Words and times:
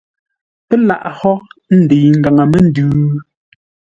Pə́ 0.67 0.77
laghʼ 0.87 1.07
hó 1.19 1.31
ə́ 1.71 1.75
ndəiʼi 1.83 2.09
ngaŋə-məndʉ? 2.19 2.85